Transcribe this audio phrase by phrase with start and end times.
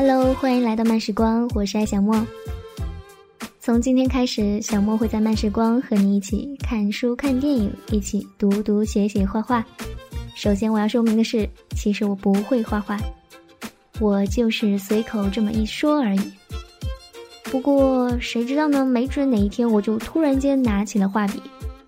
[0.00, 2.24] Hello，欢迎来到慢时光，我是爱小莫。
[3.58, 9.66] 从今天开始，小莫会在慢时光和你一起看书、看电影，一起读读、写写、画画。
[10.36, 12.96] 首先，我要说明的是，其实我不会画画，
[13.98, 16.20] 我就是随口这么一说而已。
[17.50, 18.84] 不过，谁知道呢？
[18.84, 21.42] 没准哪一天我就突然间拿起了画笔，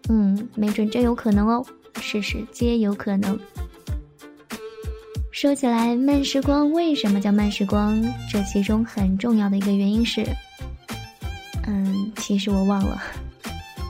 [0.09, 1.65] 嗯，没准真有可能哦，
[2.01, 3.39] 事事皆有可能。
[5.41, 7.99] 说起来，慢时光为什么叫慢时光？
[8.31, 10.23] 这其中很重要的一个原因是，
[11.67, 13.03] 嗯，其实我忘了。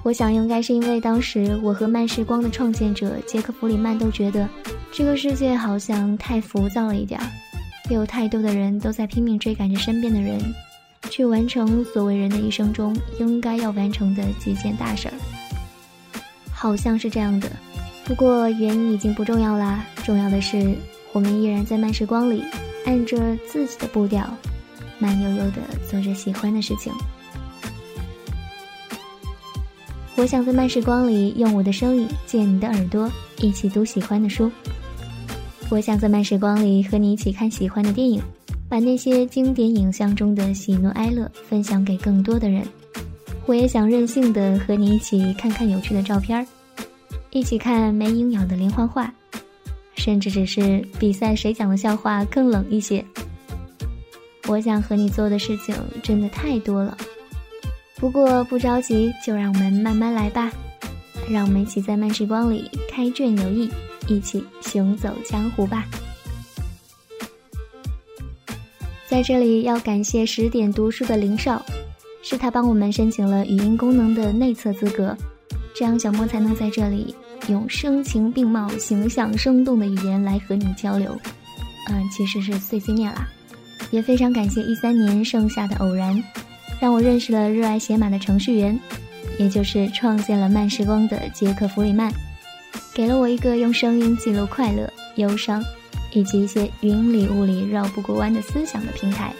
[0.05, 4.49] 我想应该是因为当时我和慢时光的创建者杰克·弗里曼都觉得，
[4.93, 7.27] 这个世界好像太浮躁了一点儿，
[7.91, 10.41] 有太多的人都在拼命追赶着身边的人，
[11.11, 15.15] 去完成所谓人的一生中应该要完成的几件大事儿。
[16.53, 17.51] 好像是这样的，
[18.05, 20.77] 不过原因已经不重要啦，重要的是。
[21.13, 22.43] 我们依然在慢时光里，
[22.87, 24.25] 按着自己的步调，
[24.99, 25.57] 慢悠悠的
[25.89, 26.93] 做着喜欢的事情。
[30.17, 34.51] 我想在慢时光里，用我的声音借你的耳朵，一起读喜欢的书。
[35.71, 38.23] 我想在慢时光里和你一起看喜欢的电影，
[38.69, 42.63] 把那些经典影像中的喜怒哀乐分享给更多的人。
[43.47, 46.47] 我也想任性的和你一起看看有趣的照片儿，
[47.31, 49.13] 一起看没营养的连环画。
[50.01, 53.05] 甚至只是比赛谁讲的笑话更冷一些。
[54.49, 56.97] 我想和你做的事情真的太多了，
[57.97, 60.51] 不过不着急，就让我们慢慢来吧。
[61.29, 63.71] 让我们一起在慢时光里开卷有益，
[64.09, 65.85] 一起行走江湖吧。
[69.07, 71.63] 在这里要感谢十点读书的林少，
[72.23, 75.15] 是他帮我们申请了语音功能的内测资格，
[75.75, 77.15] 这样小莫才能在这里。
[77.49, 81.19] 用声情并茂、形象生动的语言来和你交流，
[81.89, 83.29] 嗯，其实是碎碎念啦。
[83.91, 86.23] 也非常感谢一三年盛夏的偶然，
[86.81, 88.79] 让我认识了热爱写马的程序员，
[89.39, 92.13] 也就是创建了慢时光的杰克·弗里曼，
[92.95, 95.65] 给了我一个用声音记录快乐、忧伤，
[96.13, 99.33] 以及一些云里雾里绕不过弯的思想的平台。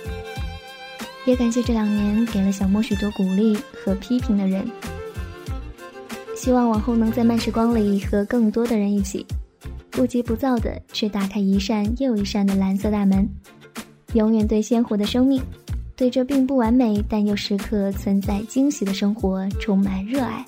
[1.27, 4.67] 也感谢这两年给了小莫许多鼓励和批评的人。
[6.41, 9.27] 希望往后能在慢时光里和更多的人一起，
[9.91, 13.29] 不急不躁的去打开一扇又一扇的蓝色大门，
[14.15, 15.43] 永远对鲜活的生命，
[15.95, 20.43] 对这并不完美但又时刻存在惊喜的生活充满热爱。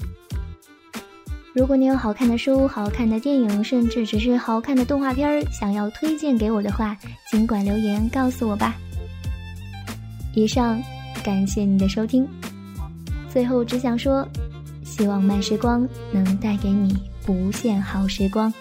[1.52, 6.96] 如果你有好看的书、好看的电影，甚至只是好看的动画片儿，想要推荐给我的话，
[7.30, 8.74] 尽管留言告诉我吧。
[10.34, 10.82] 以上，
[11.22, 12.26] 感谢你的收听。
[13.28, 14.26] 最后只想说。
[14.84, 16.96] 希望慢时光能带给你
[17.28, 18.52] 无限好时光。